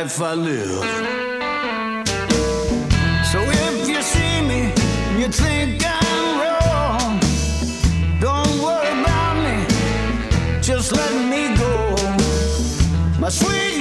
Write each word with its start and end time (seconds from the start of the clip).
life 0.00 0.20
I 0.20 0.34
live. 0.34 0.84
So 3.30 3.38
if 3.64 3.88
you 3.88 4.00
see 4.02 4.36
me 4.50 4.60
you 5.20 5.28
think 5.28 5.82
I'm 6.00 6.26
wrong, 6.40 7.20
don't 8.26 8.54
worry 8.64 8.92
about 9.00 9.36
me, 9.46 9.56
just 10.60 10.88
let 11.00 11.12
me 11.32 11.42
go. 11.62 11.72
My 13.20 13.28
sweet. 13.28 13.73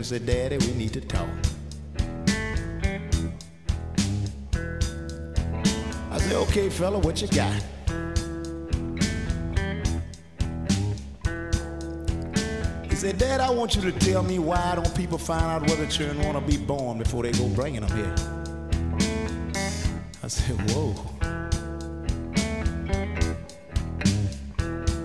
and 0.00 0.06
said, 0.06 0.24
Daddy, 0.24 0.56
we 0.56 0.72
need 0.72 0.94
to 0.94 1.00
talk. 1.02 1.28
I 6.10 6.18
said, 6.18 6.36
okay, 6.36 6.70
fella, 6.70 6.98
what 6.98 7.20
you 7.20 7.28
got? 7.28 7.62
He 12.88 12.96
said, 12.96 13.18
Dad, 13.18 13.40
I 13.40 13.50
want 13.50 13.76
you 13.76 13.82
to 13.82 13.92
tell 13.92 14.22
me 14.22 14.38
why 14.38 14.74
don't 14.74 14.94
people 14.96 15.18
find 15.18 15.44
out 15.44 15.68
whether 15.68 15.86
children 15.86 16.24
want 16.24 16.38
to 16.38 16.50
be 16.50 16.56
born 16.56 16.96
before 16.96 17.22
they 17.22 17.32
go 17.32 17.46
bringing 17.48 17.82
them 17.82 17.94
here? 17.94 18.14
I 20.22 20.28
said, 20.28 20.56
whoa. 20.70 20.94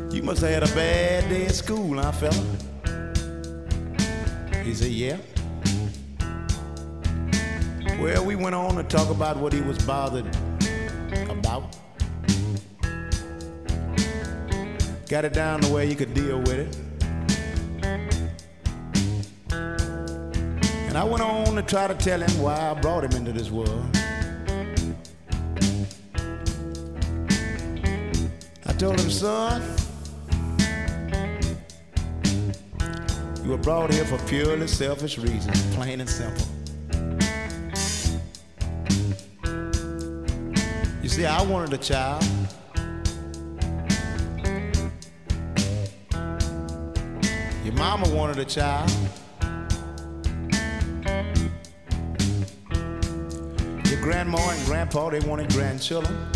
You 0.10 0.24
must 0.24 0.42
have 0.42 0.52
had 0.52 0.64
a 0.64 0.74
bad 0.74 1.28
day 1.28 1.48
at 1.48 1.56
school, 1.56 2.02
huh, 2.02 2.14
fella? 2.14 2.65
Said, 4.76 4.92
yeah. 4.92 5.18
Well, 7.98 8.26
we 8.26 8.36
went 8.36 8.56
on 8.56 8.76
to 8.76 8.84
talk 8.84 9.10
about 9.10 9.38
what 9.38 9.54
he 9.54 9.62
was 9.62 9.78
bothered 9.86 10.28
about. 11.30 11.78
Got 15.08 15.24
it 15.24 15.32
down 15.32 15.62
the 15.62 15.72
way 15.74 15.88
he 15.88 15.96
could 15.96 16.14
deal 16.14 16.40
with 16.40 16.60
it. 16.60 16.78
And 20.96 20.98
I 20.98 21.06
went 21.06 21.24
on 21.24 21.56
to 21.56 21.62
try 21.62 21.88
to 21.88 21.96
tell 21.96 22.22
him 22.22 22.42
why 22.42 22.72
I 22.72 22.74
brought 22.74 23.06
him 23.06 23.14
into 23.14 23.32
this 23.32 23.50
world. 23.50 23.86
I 28.66 28.74
told 28.74 29.00
him, 29.00 29.10
son, 29.10 29.62
you 33.46 33.52
were 33.52 33.58
brought 33.58 33.94
here 33.94 34.06
for 34.06 34.18
purely 34.26 34.66
selfish 34.66 35.20
reasons, 35.20 35.76
plain 35.76 36.02
and 36.02 36.10
simple. 36.10 36.48
You 41.04 41.10
see, 41.10 41.28
I 41.28 41.44
wanted 41.44 41.72
a 41.72 41.78
child. 41.78 42.24
Your 47.64 47.74
mama 47.76 48.10
wanted 48.10 48.40
a 48.40 48.46
child. 48.46 48.90
Your 53.86 54.02
grandma 54.02 54.40
and 54.40 54.66
grandpa, 54.66 55.12
they 55.12 55.20
wanted 55.20 55.52
grandchildren. 55.54 56.35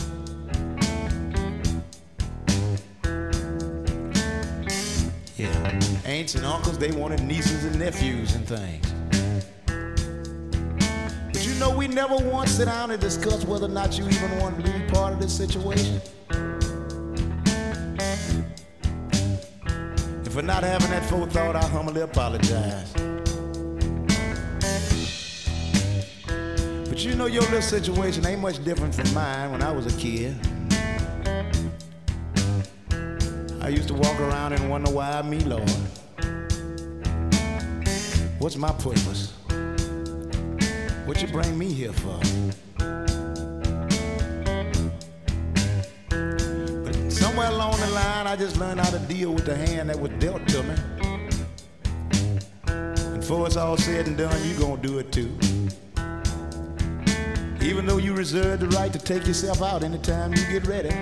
Aunts 6.09 6.33
and 6.33 6.43
uncles, 6.43 6.79
they 6.79 6.89
wanted 6.89 7.21
nieces 7.21 7.65
and 7.65 7.77
nephews 7.77 8.33
and 8.33 8.47
things. 8.47 8.83
But 11.31 11.45
you 11.45 11.53
know, 11.59 11.69
we 11.69 11.87
never 11.87 12.15
once 12.17 12.49
sit 12.53 12.65
down 12.65 12.89
and 12.89 12.99
discuss 12.99 13.45
whether 13.45 13.67
or 13.67 13.69
not 13.69 13.95
you 13.95 14.05
even 14.09 14.39
want 14.39 14.57
to 14.57 14.71
be 14.71 14.87
part 14.87 15.13
of 15.13 15.21
this 15.21 15.37
situation. 15.37 16.01
And 20.07 20.33
for 20.33 20.41
not 20.41 20.63
having 20.63 20.89
that 20.89 21.05
forethought, 21.05 21.55
I 21.55 21.63
humbly 21.67 22.01
apologize. 22.01 22.91
But 26.89 27.05
you 27.05 27.13
know, 27.13 27.27
your 27.27 27.43
little 27.43 27.61
situation 27.61 28.25
ain't 28.25 28.41
much 28.41 28.63
different 28.63 28.95
from 28.95 29.13
mine 29.13 29.51
when 29.51 29.61
I 29.61 29.71
was 29.71 29.85
a 29.85 29.95
kid. 29.99 30.35
I 33.61 33.67
used 33.67 33.89
to 33.89 33.93
walk 33.93 34.19
around 34.19 34.53
and 34.53 34.67
wonder 34.71 34.89
why 34.89 35.21
me, 35.21 35.37
Lord. 35.41 35.69
What's 38.39 38.55
my 38.55 38.71
purpose? 38.71 39.33
What 41.05 41.21
you 41.21 41.27
bring 41.27 41.57
me 41.57 41.73
here 41.73 41.91
for? 41.91 42.17
But 46.85 47.11
somewhere 47.11 47.49
along 47.49 47.81
the 47.81 47.91
line, 47.93 48.27
I 48.27 48.37
just 48.37 48.55
learned 48.55 48.79
how 48.79 48.91
to 48.91 48.99
deal 48.99 49.33
with 49.33 49.45
the 49.45 49.57
hand 49.57 49.89
that 49.89 49.99
was 49.99 50.11
dealt 50.19 50.47
to 50.47 50.63
me. 50.63 50.75
And 52.67 53.19
before 53.19 53.45
it's 53.45 53.57
all 53.57 53.75
said 53.75 54.07
and 54.07 54.17
done, 54.17 54.41
you're 54.47 54.59
gonna 54.59 54.81
do 54.81 54.99
it 54.99 55.11
too. 55.11 55.37
Even 57.61 57.85
though 57.85 57.97
you 57.97 58.13
reserve 58.13 58.61
the 58.61 58.69
right 58.69 58.93
to 58.93 58.99
take 58.99 59.27
yourself 59.27 59.61
out 59.61 59.83
anytime 59.83 60.33
you 60.33 60.45
get 60.45 60.65
ready. 60.65 60.95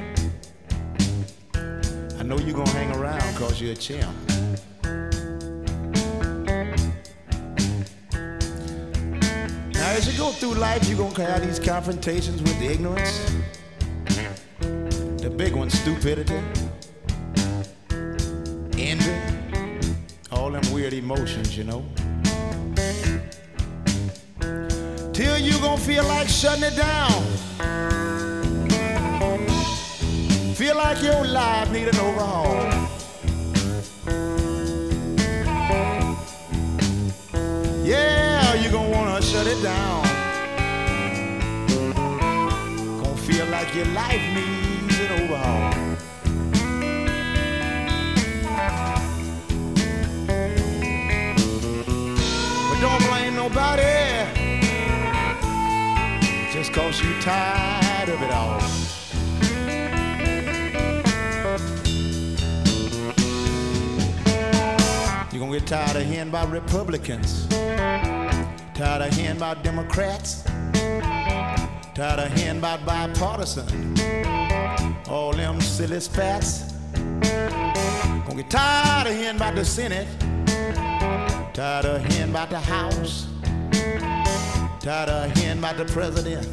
I 1.54 2.24
know 2.24 2.40
you're 2.40 2.58
gonna 2.58 2.72
hang 2.72 2.96
around 2.96 3.36
cause 3.36 3.62
you're 3.62 3.74
a 3.74 3.76
champ. 3.76 4.27
Through 10.38 10.54
life, 10.54 10.88
you're 10.88 10.98
gonna 10.98 11.26
have 11.26 11.42
these 11.46 11.60
confrontations 11.60 12.42
with 12.42 12.60
the 12.60 12.68
ignorance. 12.68 13.32
The 15.20 15.30
big 15.36 15.56
one, 15.56 15.70
stupidity, 15.72 16.40
envy, 18.78 19.16
all 20.32 20.52
them 20.52 20.62
weird 20.72 20.94
emotions, 20.94 21.58
you 21.58 21.64
know. 21.64 21.84
Till 25.12 25.40
you 25.40 25.60
gonna 25.60 25.78
feel 25.78 26.04
like 26.04 26.28
shutting 26.28 26.66
it 26.66 26.76
down. 26.76 27.24
Feel 30.54 30.76
like 30.78 31.02
your 31.02 31.26
life 31.26 31.72
need 31.72 31.88
an 31.88 31.98
overhaul. 31.98 32.46
Yeah, 37.84 38.54
you're 38.54 38.72
gonna 38.72 38.90
wanna 38.90 39.22
shut 39.22 39.48
it 39.48 39.62
down. 39.64 40.07
Like 43.58 43.74
your 43.74 43.86
life 43.88 44.22
needs 44.36 45.00
an 45.00 45.12
overhaul. 45.20 45.72
But 52.70 52.80
don't 52.82 53.04
blame 53.10 53.36
nobody 53.36 53.96
just 56.54 56.72
cause 56.72 57.02
you 57.02 57.20
tired 57.20 58.10
of 58.10 58.22
it 58.22 58.32
all. 58.32 58.62
You're 65.32 65.40
gonna 65.40 65.58
get 65.58 65.68
tired 65.68 65.96
of 65.96 66.06
hearing 66.06 66.30
about 66.30 66.52
Republicans, 66.52 67.48
tired 67.48 69.02
of 69.02 69.14
hearing 69.16 69.38
about 69.38 69.64
Democrats, 69.64 70.47
tired 71.98 72.20
of 72.20 72.32
hearing 72.38 72.60
about 72.60 72.86
bipartisan, 72.86 73.96
all 75.10 75.34
them 75.34 75.60
silly 75.60 76.00
spats. 76.00 76.72
Gonna 76.94 78.36
get 78.36 78.52
tired 78.52 79.08
of 79.08 79.16
hearing 79.16 79.38
about 79.38 79.56
the 79.56 79.66
Senate, 79.66 80.08
tired 81.56 81.86
of 81.86 82.06
hearing 82.06 82.30
about 82.30 82.52
the 82.52 82.60
House, 82.60 83.26
tired 84.80 85.10
of 85.10 85.36
hearing 85.38 85.58
about 85.58 85.78
the 85.78 85.86
president, 85.86 86.46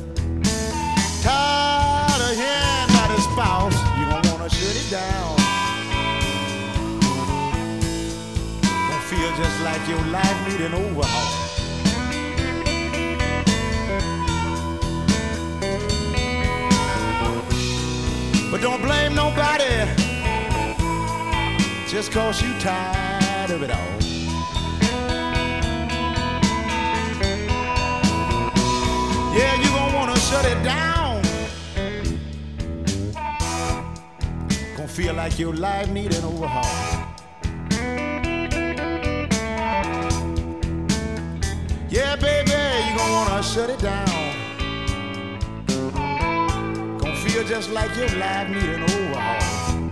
tired 1.23 2.23
of 2.23 2.35
hearing 2.35 2.89
about 2.89 3.11
his 3.11 3.25
spouse. 3.25 3.77
You're 3.99 4.09
gonna 4.09 4.33
wanna 4.33 4.49
shut 4.49 4.75
it 4.75 4.91
down. 4.91 5.37
Gonna 8.63 9.09
feel 9.11 9.31
just 9.37 9.61
like 9.61 9.87
your 9.91 10.03
life 10.07 10.49
need 10.49 10.63
an 10.63 10.73
overhaul. 10.73 11.44
Don't 18.65 18.81
blame 18.81 19.15
nobody 19.15 19.69
just 21.87 22.11
cause 22.11 22.41
you 22.41 22.51
tired 22.61 23.51
of 23.51 23.63
it 23.63 23.71
all. 23.71 24.01
Yeah, 29.37 29.55
you 29.61 29.69
gonna 29.69 29.95
wanna 29.95 30.17
shut 30.17 30.47
it 30.47 30.63
down. 30.65 31.21
Gonna 34.77 34.89
feel 34.89 35.13
like 35.13 35.39
your 35.39 35.53
life 35.53 35.91
need 35.91 36.15
an 36.15 36.25
overhaul. 36.25 36.65
Yeah, 41.91 42.17
baby, 42.17 42.57
you 42.87 42.97
gonna 42.97 43.13
wanna 43.13 43.43
shut 43.43 43.69
it 43.69 43.81
down. 43.81 44.44
Feel 47.35 47.49
just 47.49 47.71
like 47.73 47.97
your 47.97 48.09
life 48.11 48.49
need 48.49 48.63
an 48.63 48.85
overhaul. 48.85 49.91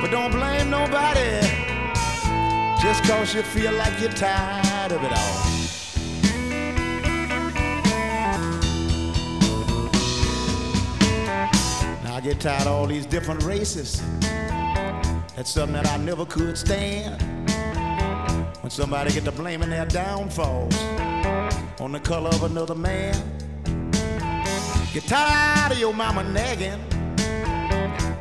But 0.00 0.10
don't 0.10 0.30
blame 0.32 0.70
nobody 0.70 1.40
just 2.80 3.04
cause 3.04 3.34
you 3.34 3.42
feel 3.42 3.72
like 3.72 4.00
you're 4.00 4.10
tired 4.12 4.92
of 4.92 5.04
it 5.04 5.12
all. 5.12 5.42
I 12.06 12.20
get 12.22 12.40
tired 12.40 12.62
of 12.62 12.68
all 12.68 12.86
these 12.86 13.04
different 13.04 13.42
races. 13.42 14.00
That's 15.36 15.50
something 15.50 15.74
that 15.74 15.86
I 15.86 15.98
never 15.98 16.24
could 16.24 16.56
stand. 16.56 17.25
When 18.66 18.72
somebody 18.72 19.12
get 19.12 19.24
to 19.26 19.30
blaming 19.30 19.70
their 19.70 19.86
downfalls 19.86 20.76
on 21.78 21.92
the 21.92 22.00
color 22.00 22.30
of 22.30 22.42
another 22.42 22.74
man. 22.74 23.14
Get 24.92 25.04
tired 25.04 25.70
of 25.70 25.78
your 25.78 25.94
mama 25.94 26.24
nagging. 26.24 26.82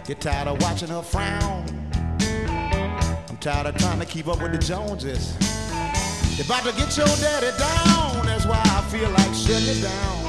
Get 0.06 0.22
tired 0.22 0.48
of 0.48 0.62
watching 0.62 0.90
her 0.90 1.02
frown. 1.02 1.66
I'm 3.28 3.38
tired 3.38 3.66
of 3.66 3.78
trying 3.78 4.00
to 4.00 4.06
keep 4.06 4.28
up 4.28 4.40
with 4.40 4.52
the 4.52 4.60
Joneses. 4.60 5.36
They're 6.38 6.46
about 6.46 6.64
to 6.66 6.78
get 6.78 6.96
your 6.96 7.08
daddy 7.08 7.50
down. 7.58 8.28
That's 8.28 8.46
why 8.46 8.62
I 8.64 8.82
feel 8.92 9.10
like 9.10 9.34
shutting 9.34 9.68
it 9.68 9.82
down. 9.82 10.26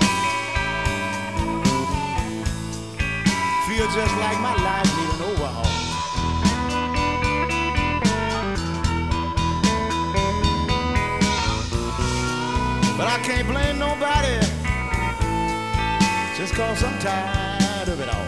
Feel 3.68 3.86
just 3.92 4.16
like 4.16 4.40
my 4.40 4.54
life 4.64 4.96
need 4.96 5.10
an 5.14 5.30
overhaul. 5.30 5.65
But 12.96 13.08
I 13.08 13.18
can't 13.18 13.46
blame 13.46 13.78
nobody 13.78 14.38
just 16.34 16.54
cause 16.54 16.82
I'm 16.82 16.98
tired 16.98 17.88
of 17.88 18.00
it 18.00 18.08
all. 18.08 18.26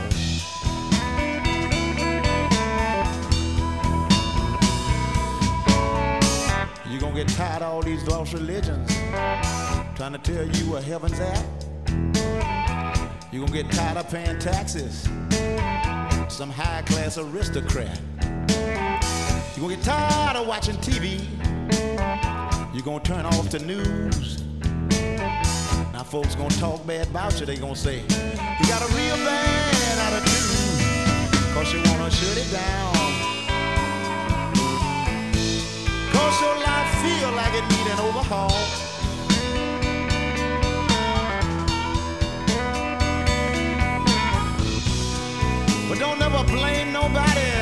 You're 6.91 7.01
gonna 7.01 7.15
get 7.15 7.29
tired 7.29 7.63
of 7.63 7.73
all 7.73 7.83
these 7.83 8.07
lost 8.09 8.35
religions 8.35 8.95
trying 9.95 10.13
to 10.13 10.19
tell 10.19 10.47
you 10.47 10.73
where 10.73 10.83
heaven's 10.83 11.19
at. 11.19 11.45
You're 13.33 13.47
gonna 13.47 13.63
get 13.63 13.71
tired 13.73 13.97
of 13.97 14.11
paying 14.11 14.39
taxes, 14.39 15.03
some 16.29 16.51
high 16.51 16.83
class 16.83 17.17
aristocrat. 17.19 18.01
You're 19.57 19.63
gonna 19.63 19.77
get 19.77 19.85
tired 19.85 20.37
of 20.37 20.47
watching 20.47 20.77
TV. 20.77 21.27
You're 22.75 22.85
gonna 22.85 23.01
turn 23.01 23.25
off 23.25 23.51
the 23.51 23.59
news. 23.61 24.45
Folks 26.11 26.35
gonna 26.37 26.49
talk 26.55 26.87
bad 26.87 27.07
about 27.09 27.39
you. 27.39 27.45
They 27.45 27.57
gonna 27.59 27.77
say, 27.77 27.97
you 27.97 28.67
got 28.67 28.81
a 28.81 28.95
real 28.95 29.17
bad 29.17 29.99
attitude. 30.07 31.53
Cause 31.53 31.71
you 31.71 31.83
wanna 31.85 32.11
shut 32.11 32.39
it 32.39 32.51
down. 32.51 32.95
Cause 36.11 36.41
your 36.41 36.57
life 36.65 36.91
feel 37.03 37.31
like 37.33 37.53
it 37.53 37.67
need 37.69 37.93
an 37.93 38.01
overhaul. 38.01 38.57
But 45.91 45.99
don't 45.99 46.19
never 46.19 46.43
blame 46.45 46.91
nobody. 46.91 47.53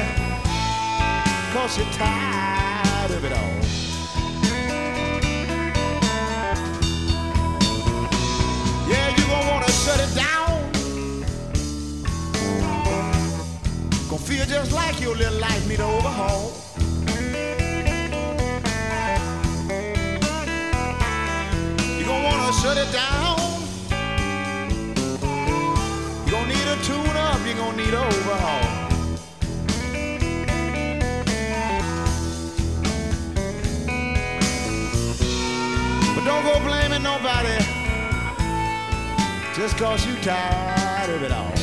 Cause 1.53 1.79
you're 1.79 1.93
tired 1.95 2.56
feel 14.27 14.45
just 14.47 14.73
like 14.73 15.01
your 15.01 15.15
little 15.15 15.39
life 15.39 15.69
need 15.69 15.79
an 15.79 15.87
overhaul. 15.87 16.53
You 21.97 22.05
gonna 22.05 22.25
wanna 22.25 22.53
shut 22.61 22.77
it 22.77 22.91
down. 22.93 23.39
You 26.25 26.33
gonna 26.33 26.49
need 26.49 26.67
a 26.67 26.77
tune 26.83 27.17
up. 27.29 27.47
You 27.47 27.55
gonna 27.55 27.77
need 27.77 27.95
an 27.95 28.05
overhaul. 28.11 28.67
But 36.17 36.25
don't 36.25 36.43
go 36.43 36.59
blaming 36.67 37.05
nobody 37.05 37.59
just 39.55 39.79
cause 39.79 40.05
you 40.05 40.17
tired 40.17 41.11
of 41.11 41.23
it 41.23 41.31
all. 41.31 41.56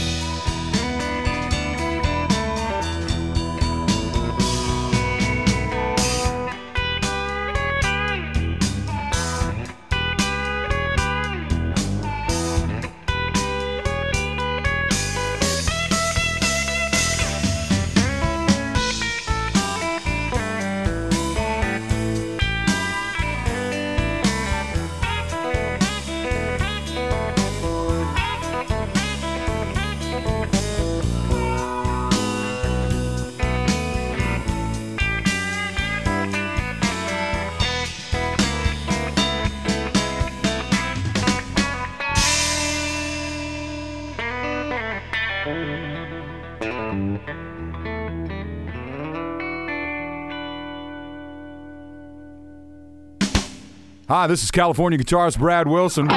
Hi, 54.23 54.27
this 54.27 54.41
is 54.41 54.51
California 54.51 54.97
guitarist 54.97 55.37
Brad 55.37 55.67
Wilson. 55.67 56.09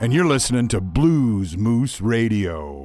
And 0.00 0.12
you're 0.12 0.24
listening 0.24 0.68
to 0.68 0.80
Blues 0.80 1.58
Moose 1.58 2.00
Radio. 2.00 2.83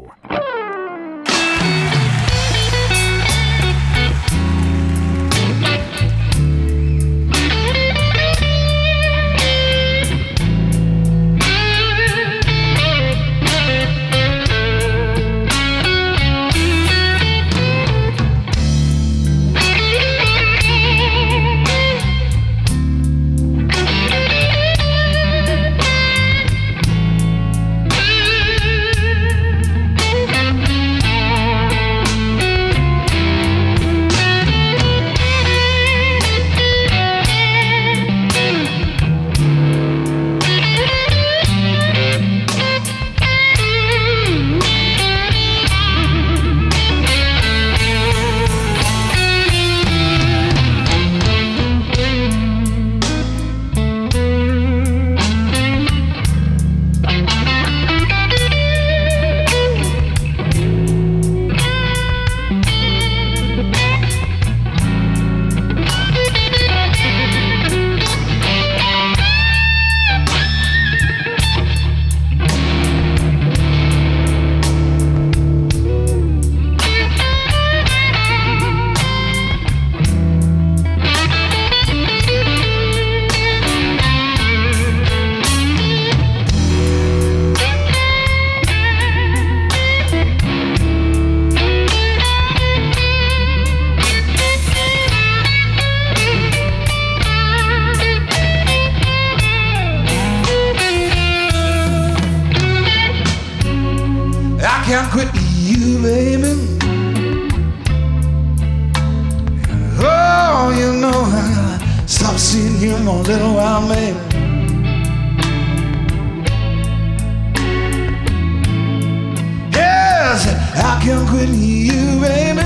Can't 121.02 121.28
quit 121.30 121.50
you, 121.50 122.20
baby. 122.20 122.62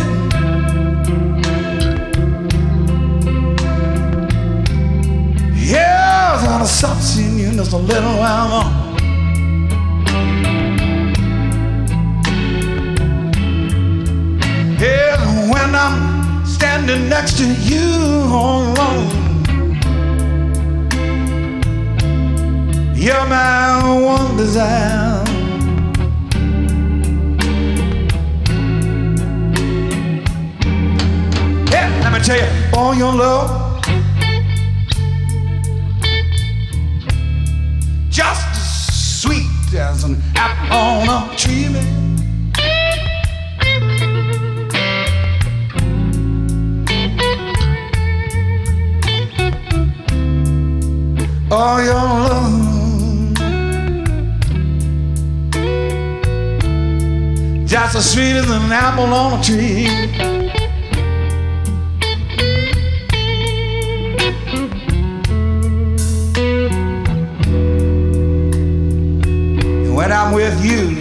Yeah, 5.55 6.37
I 6.39 6.45
gotta 6.45 6.65
stop 6.65 6.97
seeing 6.97 7.37
you 7.37 7.51
just 7.51 7.73
a 7.73 7.77
little 7.77 8.17
while 8.17 8.47
more. 8.49 8.71
Yeah, 14.79 15.51
when 15.51 15.75
I'm 15.75 16.45
standing 16.45 17.07
next 17.09 17.37
to 17.37 17.45
you 17.45 18.27
all 18.31 18.73
alone. 18.73 19.23
You're 22.95 23.25
my 23.27 24.01
one 24.01 24.37
desire. 24.37 25.12
Tell 32.23 32.37
you, 32.37 32.77
all 32.77 32.95
your 32.95 33.13
love. 33.13 33.83
Just 38.09 38.47
as 38.47 39.21
sweet 39.21 39.73
as 39.73 40.05
an 40.05 40.21
apple 40.35 41.11
on 41.11 41.33
a 41.33 41.35
tree, 41.35 41.67
man. 41.69 42.03
all 51.51 51.83
your 51.83 51.93
love. 51.93 53.33
Just 57.67 57.95
as 57.95 58.11
sweet 58.11 58.35
as 58.37 58.49
an 58.49 58.71
apple 58.71 59.13
on 59.13 59.39
a 59.39 59.43
tree. 59.43 60.62
When 70.03 70.11
I'm 70.11 70.33
with 70.33 70.65
you, 70.65 70.99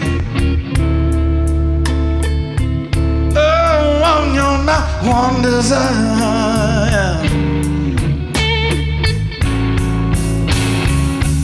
oh, 3.37 4.33
you're 4.33 4.59
my 4.63 4.79
one 5.03 5.43
desire. 5.43 7.21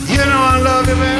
You 0.07 0.23
know 0.25 0.41
I 0.53 0.61
love 0.63 0.87
you, 0.87 0.95
man. 0.95 1.18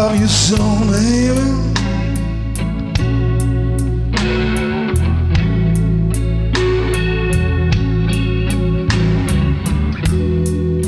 love 0.00 0.18
you 0.18 0.26
so, 0.28 0.56
baby. 0.90 1.40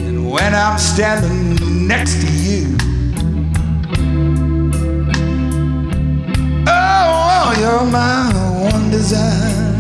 And 0.07 0.31
when 0.31 0.55
I'm 0.55 0.79
standing 0.79 1.87
next 1.87 2.23
to 2.23 2.29
you. 2.49 2.77
Oh, 6.67 7.55
you're 7.61 7.85
my 7.91 8.33
one 8.73 8.91
desire. 8.91 9.72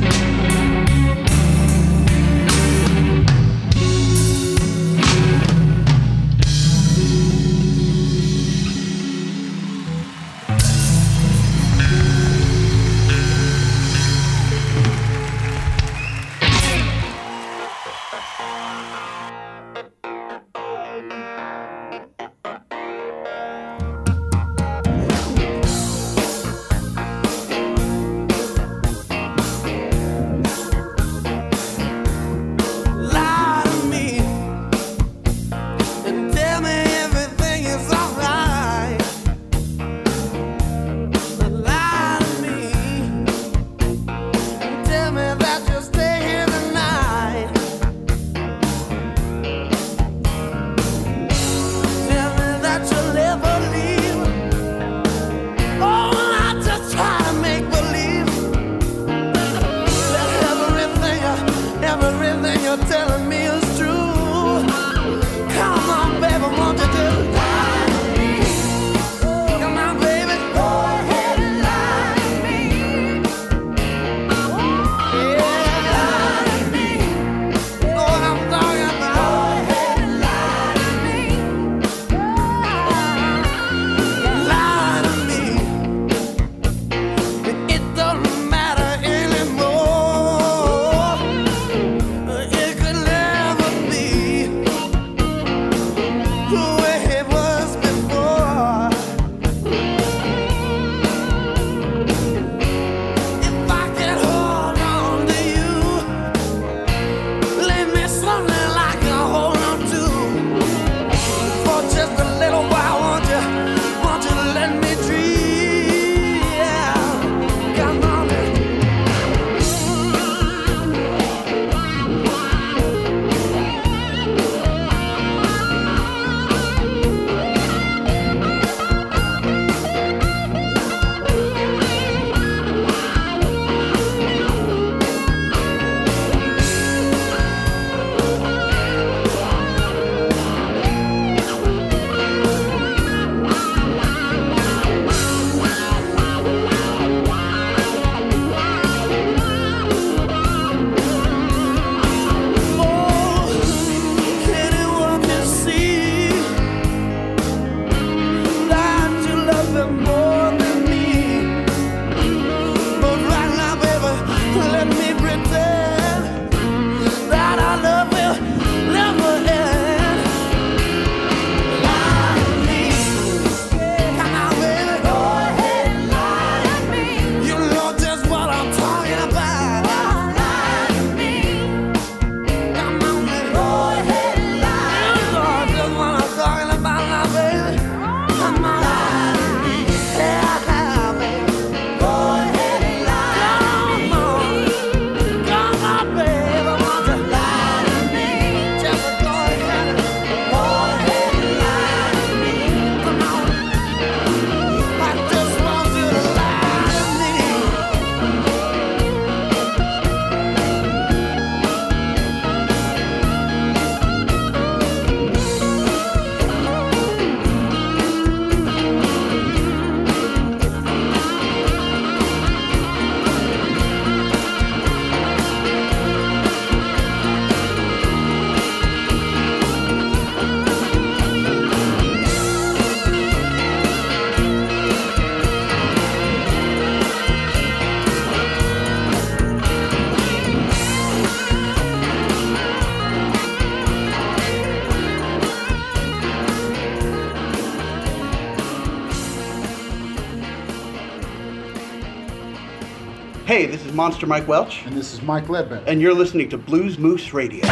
Monster 254.02 254.26
Mike 254.26 254.48
Welch. 254.48 254.84
And 254.84 254.96
this 254.96 255.14
is 255.14 255.22
Mike 255.22 255.48
Ledbetter. 255.48 255.84
And 255.86 256.02
you're 256.02 256.12
listening 256.12 256.48
to 256.48 256.58
Blues 256.58 256.98
Moose 256.98 257.32
Radio. 257.32 257.64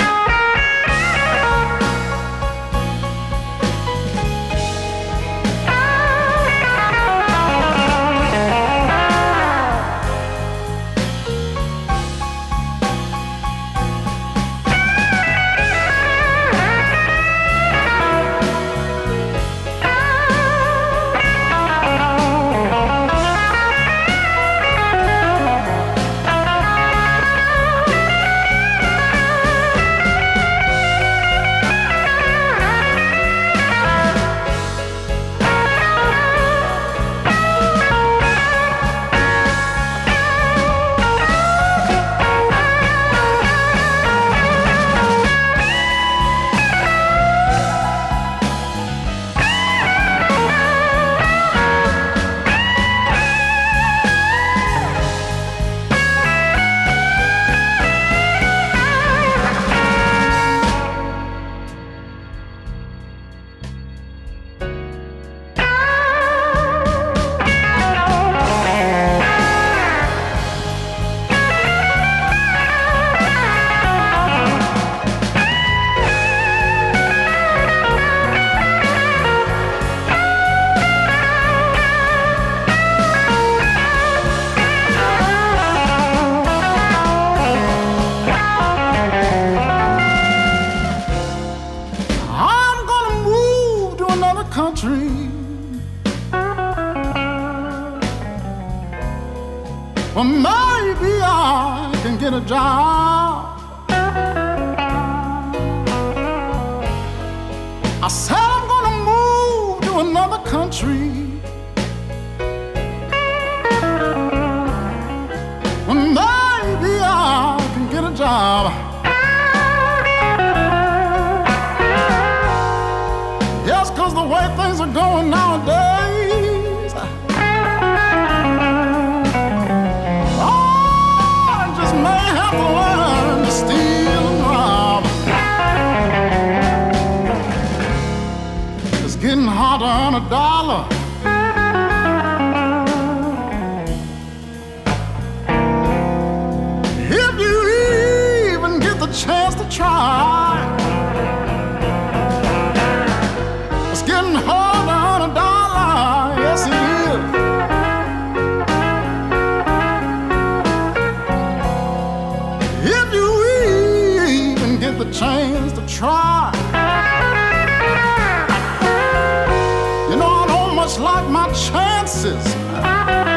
I 170.91 170.99
like 170.99 171.29
my 171.31 171.53
chances. 171.53 173.30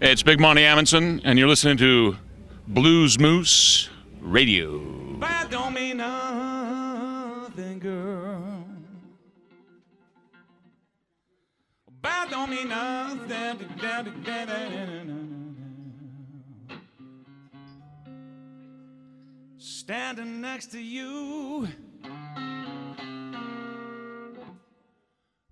It's 0.00 0.22
Big 0.22 0.38
Monty 0.38 0.62
Amundson, 0.62 1.20
and 1.24 1.40
you're 1.40 1.48
listening 1.48 1.76
to 1.78 2.16
Blues 2.68 3.18
Moose 3.18 3.90
Radio. 4.20 4.78
Bad 5.18 5.50
don't 5.50 5.74
mean 5.74 5.96
nothing, 5.96 7.80
girl. 7.80 8.64
Bad 12.00 12.30
don't 12.30 12.48
mean 12.48 12.68
nothing. 12.68 13.58
Standing 19.58 20.40
next 20.40 20.66
to 20.66 20.78
you. 20.80 21.66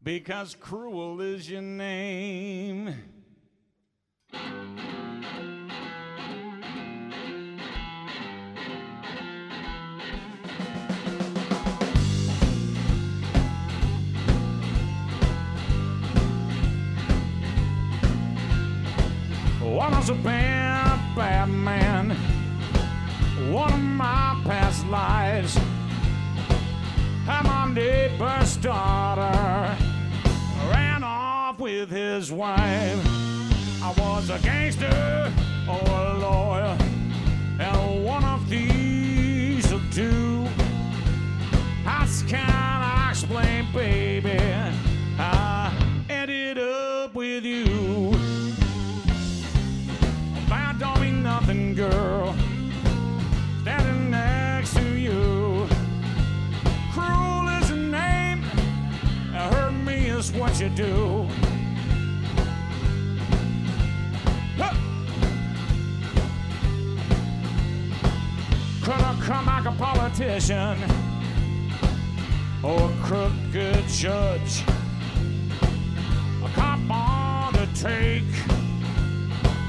Because 0.05 0.55
cruel 0.55 1.21
is 1.21 1.51
your 1.51 1.63
name. 1.63 2.95
Was 20.09 20.17
a 20.17 20.23
bad, 20.23 21.17
bad 21.17 21.49
man. 21.49 22.11
One 23.51 23.73
of 23.73 23.81
my 23.81 24.41
past 24.45 24.87
lives. 24.87 25.59
Had 27.25 27.43
my 27.43 27.73
neighbor's 27.73 28.57
daughter. 28.59 29.77
Ran 30.71 31.03
off 31.03 31.59
with 31.59 31.91
his 31.91 32.31
wife. 32.31 33.36
I 33.87 33.93
was 34.01 34.31
a 34.31 34.39
gangster 34.41 35.33
or 35.69 35.89
a 35.89 36.19
lawyer. 36.19 36.77
And 37.61 38.05
one 38.05 38.25
of 38.25 38.51
these 38.51 39.65
do. 39.95 40.45
How 41.85 42.05
can 42.27 42.51
I 42.51 43.11
explain, 43.11 43.73
baby? 43.73 44.41
I 45.21 45.73
ended 46.11 46.59
up 46.59 47.15
with 47.15 47.45
you. 47.45 48.11
That 50.49 50.81
don't 50.81 51.01
mean 51.01 51.23
nothing, 51.23 51.75
girl. 51.77 52.35
Standing 53.63 54.11
next 54.11 54.75
to 54.75 54.99
you. 54.99 55.69
Cruel 56.93 57.49
is 57.61 57.69
the 57.69 57.77
name. 57.77 58.43
Hurt 59.33 59.71
me 59.71 60.09
is 60.09 60.33
what 60.33 60.61
you 60.61 60.71
do. 60.71 61.26
I 68.89 69.19
come 69.21 69.47
like 69.47 69.65
a 69.65 69.73
politician 69.73 70.79
or 72.63 72.89
a 72.89 72.97
crooked 73.03 73.89
judge? 73.89 74.63
A 76.45 76.49
cop 76.55 76.79
on 76.89 77.53
the 77.55 77.69
take 77.75 78.23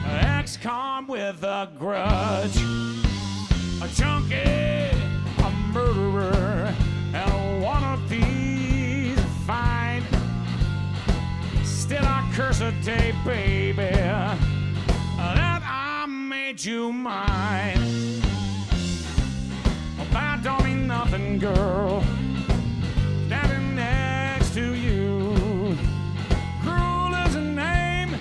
an 0.06 0.26
ex-con 0.26 1.08
with 1.08 1.44
a 1.44 1.68
grudge, 1.80 2.58
a 3.82 3.88
junkie, 3.96 4.36
a 4.36 5.52
murderer, 5.74 6.74
and 7.14 7.62
one 7.64 7.84
of 7.84 8.08
these 8.10 9.20
fine. 9.48 10.04
Still, 11.64 12.06
I 12.06 12.30
curse 12.34 12.62
a 12.62 12.72
day, 12.84 13.16
baby, 13.26 13.90
that 15.18 15.64
I 15.66 16.06
made 16.08 16.64
you 16.64 16.92
mine. 16.92 17.77
Girl. 21.40 22.04
Standing 23.28 23.76
next 23.76 24.54
to 24.54 24.74
you. 24.74 25.78
Cruel 26.64 27.14
is 27.28 27.36
a 27.36 27.42
name, 27.42 28.14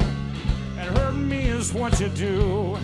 and 0.78 0.98
hurt 0.98 1.14
me 1.14 1.48
is 1.48 1.72
what 1.72 1.98
you 2.00 2.08
do. 2.08 2.76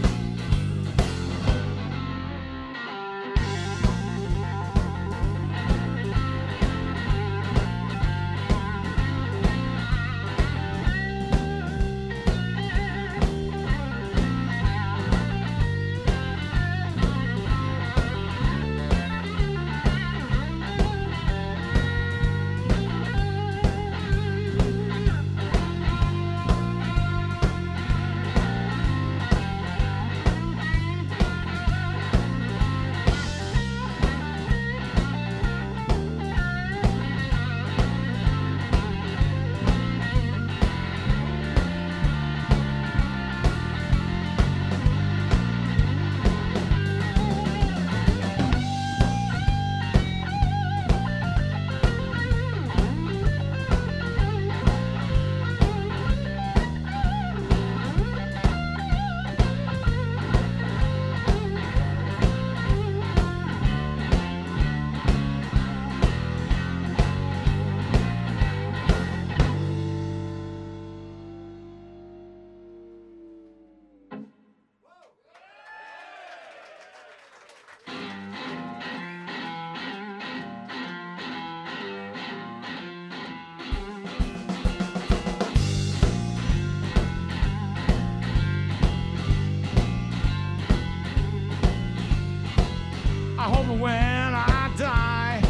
When 93.73 94.35
I 94.35 94.73
die, 94.77 95.43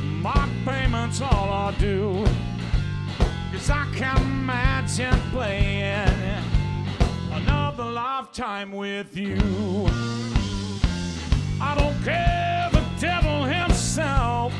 my 0.00 0.48
payment's 0.64 1.20
all 1.20 1.50
I'll 1.50 1.72
do. 1.72 2.24
Cause 3.52 3.70
I 3.70 3.86
can't 3.94 4.18
imagine 4.18 5.18
playing 5.30 6.20
another 7.32 7.84
lifetime 7.84 8.72
with 8.72 9.16
you. 9.16 9.38
I 11.60 11.74
don't 11.78 12.02
care 12.04 12.68
the 12.72 12.84
devil 13.00 13.44
himself 13.44 14.52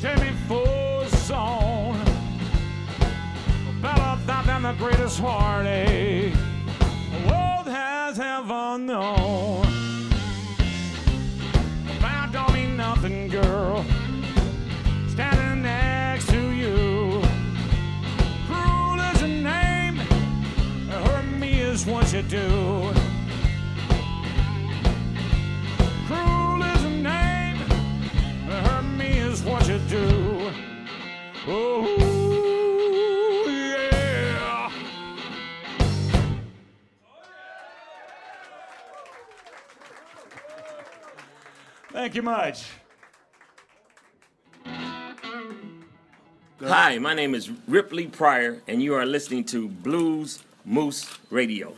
take 0.00 0.20
me 0.20 0.30
for 0.46 0.84
own. 1.30 1.96
Better 3.80 4.18
that 4.26 4.44
than 4.46 4.62
the 4.62 4.72
greatest 4.74 5.20
heartache 5.20 6.32
the 6.32 7.28
world 7.28 7.66
has 7.66 8.18
ever 8.18 8.78
known. 8.78 9.83
Nothing, 13.04 13.28
girl. 13.28 13.84
Standing 15.08 15.62
next 15.62 16.28
to 16.28 16.50
you. 16.52 17.22
Cruel 18.46 19.00
is 19.12 19.22
a 19.22 19.28
name. 19.28 19.96
Hurt 20.88 21.26
me 21.38 21.60
is 21.60 21.84
what 21.84 22.12
you 22.12 22.22
do. 22.22 22.92
Cruel 26.06 26.62
is 26.62 26.84
a 26.84 26.90
name. 26.90 27.56
Hurt 28.48 28.84
me 28.96 29.18
is 29.18 29.42
what 29.42 29.68
you 29.68 29.78
do. 29.88 30.50
Oh. 31.46 32.00
Thank 41.92 42.14
you 42.14 42.22
much. 42.22 42.64
Hi, 46.60 46.98
my 46.98 47.14
name 47.14 47.34
is 47.34 47.50
Ripley 47.66 48.06
Pryor, 48.06 48.62
and 48.68 48.80
you 48.80 48.94
are 48.94 49.04
listening 49.04 49.44
to 49.46 49.68
Blues 49.68 50.38
Moose 50.64 51.18
Radio. 51.28 51.74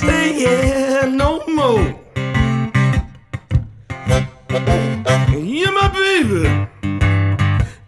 Stay 0.00 0.32
here 0.32 1.06
no 1.06 1.44
more. 1.46 1.86
You're 5.36 5.72
my 5.72 5.88
baby. 6.00 6.44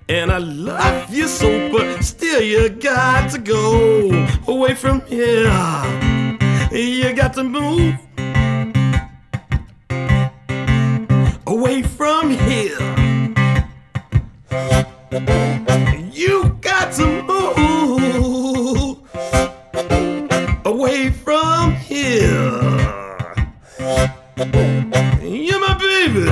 And 0.09 0.31
I 0.31 0.39
love 0.39 1.15
you 1.15 1.27
so, 1.27 1.49
but 1.73 2.03
still 2.03 2.43
you 2.43 2.69
got 2.69 3.31
to 3.33 3.39
go 3.39 4.11
away 4.47 4.75
from 4.75 5.01
here. 5.07 5.51
You 6.71 7.15
got 7.15 7.33
to 7.35 7.45
move. 7.45 7.99
away 11.47 11.83
from 11.83 12.31
here. 12.31 12.81
You 16.13 16.57
got 16.61 16.93
to 16.95 17.07
move 17.23 17.72
here. 22.13 22.61
You're 25.23 25.61
my 25.61 25.75
baby, 25.79 26.29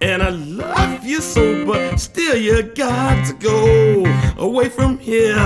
and 0.00 0.22
I 0.22 0.30
love 0.30 1.04
you 1.04 1.20
so, 1.20 1.66
but 1.66 1.98
still 1.98 2.36
you 2.36 2.62
got 2.62 3.26
to 3.26 3.34
go 3.34 4.06
away 4.38 4.68
from 4.68 4.98
here. 4.98 5.36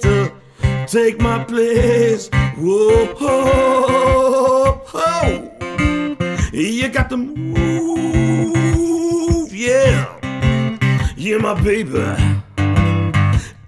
to 0.00 0.32
take 0.86 1.20
my 1.20 1.44
place. 1.44 2.28
Whoa, 2.56 3.06
ho, 3.14 4.82
ho. 4.86 5.50
you 6.52 6.88
got 6.88 7.08
to 7.10 7.16
move, 7.16 8.62
yeah. 9.52 10.08
You're 11.16 11.40
my 11.40 11.54
baby, 11.62 11.98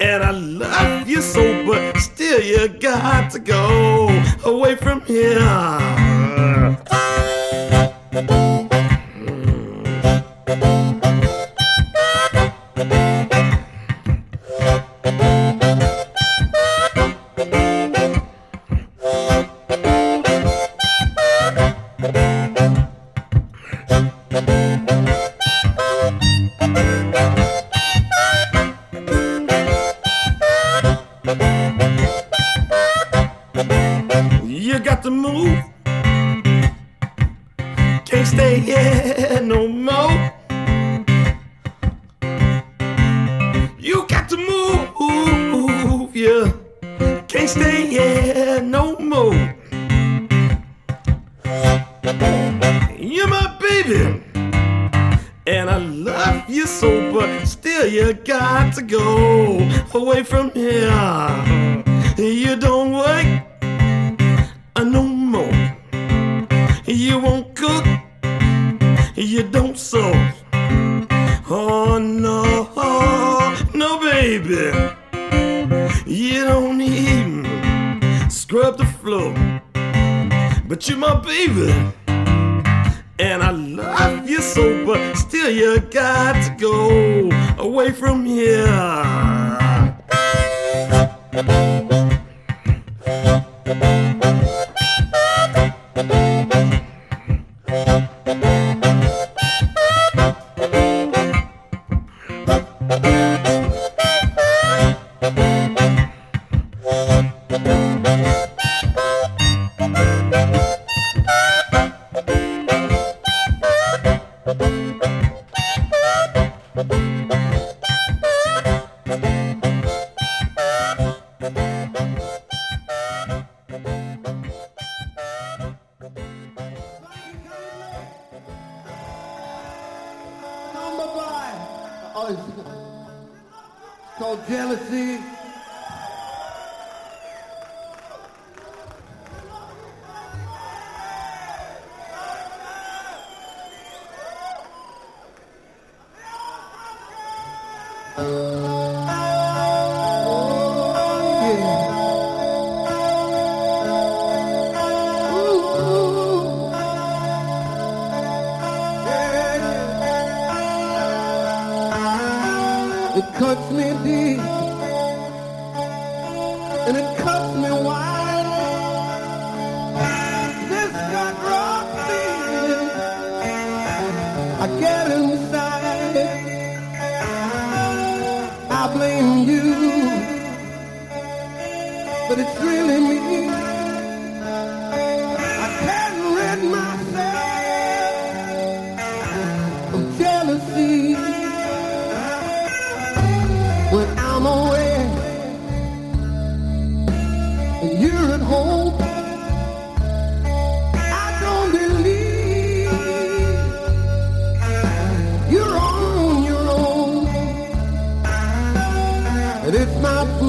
and 0.01 0.22
I 0.22 0.31
love 0.31 1.09
you 1.09 1.20
so, 1.22 1.64
but 1.66 1.99
still 1.99 2.43
you 2.43 2.68
got 2.68 3.31
to 3.33 3.39
go 3.39 4.09
away 4.45 4.75
from 4.77 5.01
here. 5.03 5.39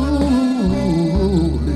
Ooh. 0.07 1.74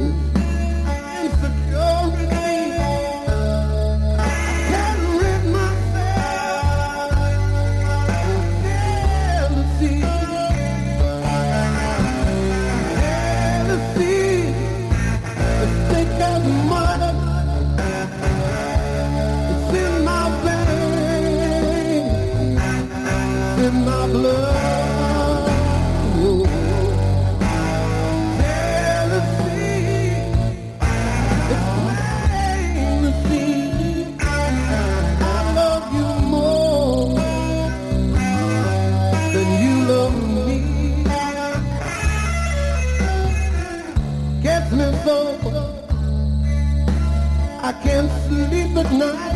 At 48.80 48.92
night. 48.94 49.29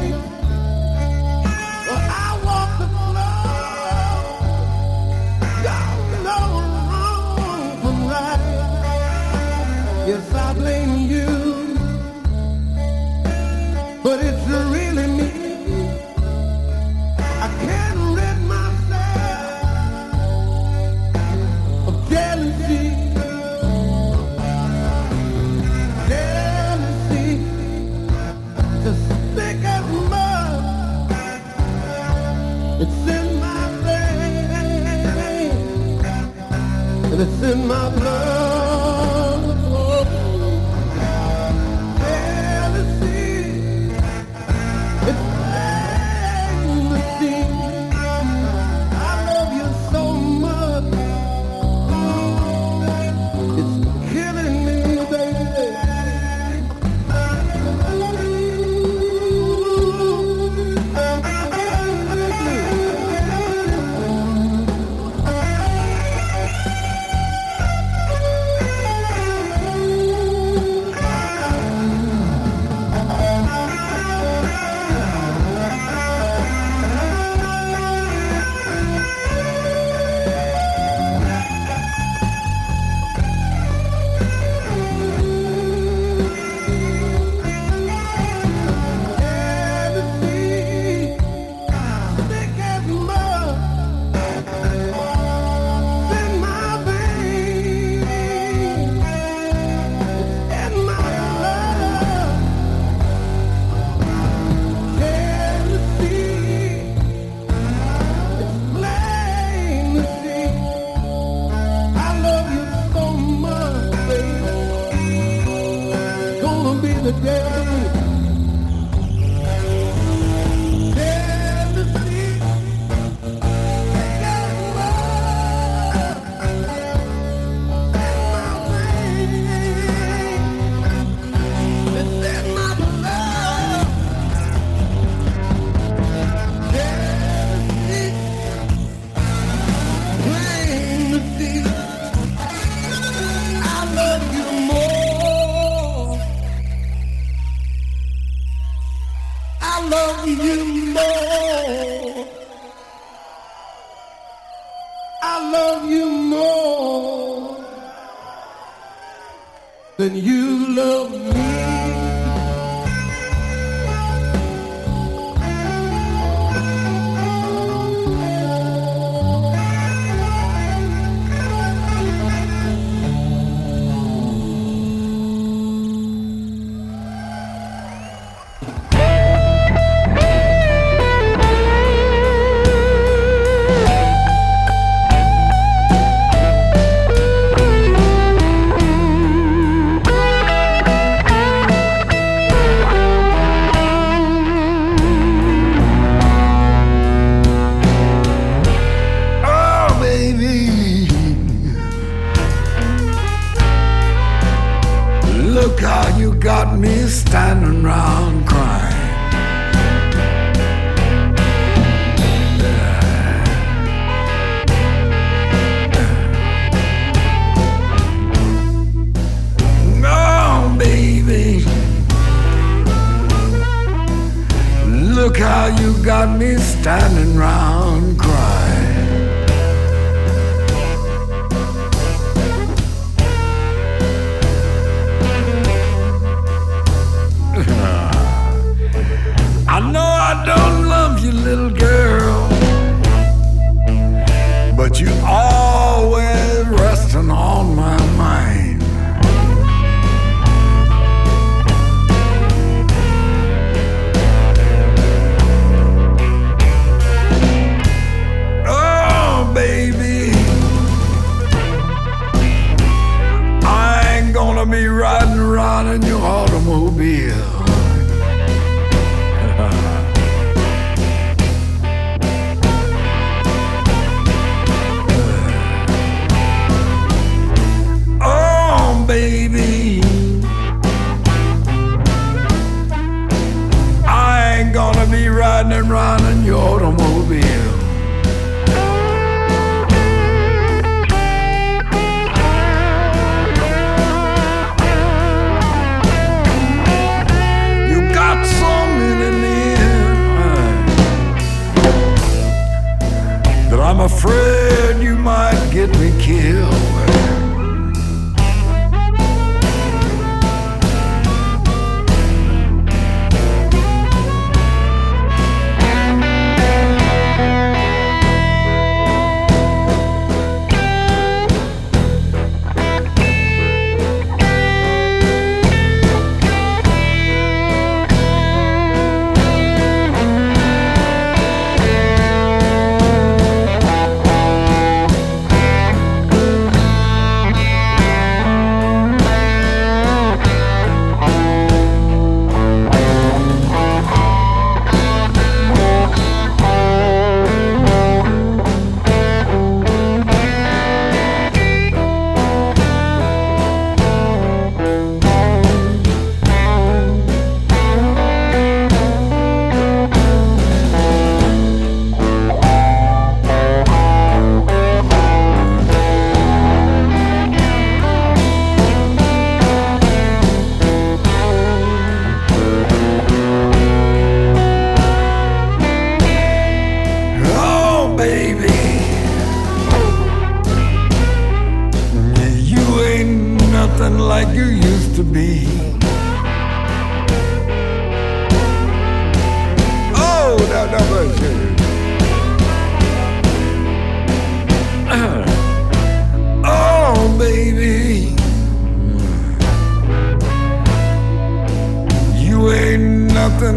Riding 285.93 286.23
around 286.23 286.39
in 286.39 286.43
your 286.43 287.12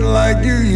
like 0.01 0.45
you 0.45 0.76